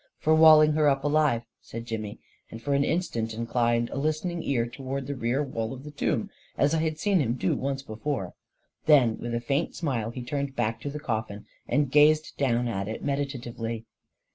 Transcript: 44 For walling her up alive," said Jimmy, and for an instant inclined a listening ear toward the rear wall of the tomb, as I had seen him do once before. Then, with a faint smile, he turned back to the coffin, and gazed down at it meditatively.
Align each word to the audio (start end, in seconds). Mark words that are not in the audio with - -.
44 0.17 0.21
For 0.33 0.41
walling 0.41 0.71
her 0.71 0.89
up 0.89 1.03
alive," 1.03 1.43
said 1.61 1.85
Jimmy, 1.85 2.17
and 2.49 2.59
for 2.59 2.73
an 2.73 2.83
instant 2.83 3.35
inclined 3.35 3.91
a 3.91 3.97
listening 3.99 4.41
ear 4.41 4.65
toward 4.65 5.05
the 5.05 5.13
rear 5.13 5.43
wall 5.43 5.73
of 5.73 5.83
the 5.83 5.91
tomb, 5.91 6.31
as 6.57 6.73
I 6.73 6.79
had 6.79 6.97
seen 6.97 7.19
him 7.19 7.33
do 7.35 7.55
once 7.55 7.83
before. 7.83 8.33
Then, 8.87 9.19
with 9.19 9.35
a 9.35 9.39
faint 9.39 9.75
smile, 9.75 10.09
he 10.09 10.23
turned 10.23 10.55
back 10.55 10.81
to 10.81 10.89
the 10.89 10.99
coffin, 10.99 11.45
and 11.67 11.91
gazed 11.91 12.35
down 12.35 12.67
at 12.67 12.87
it 12.87 13.03
meditatively. 13.03 13.85